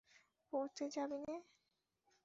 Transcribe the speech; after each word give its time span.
পড়তে 0.53 0.85
যাবি 0.95 1.17
নে? 1.23 1.35